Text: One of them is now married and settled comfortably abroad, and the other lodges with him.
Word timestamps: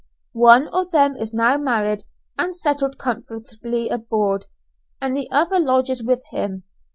One 0.33 0.67
of 0.69 0.89
them 0.89 1.15
is 1.15 1.31
now 1.31 1.59
married 1.59 2.05
and 2.35 2.55
settled 2.55 2.97
comfortably 2.97 3.87
abroad, 3.89 4.47
and 4.99 5.15
the 5.15 5.29
other 5.29 5.59
lodges 5.59 6.01
with 6.01 6.23
him. 6.31 6.63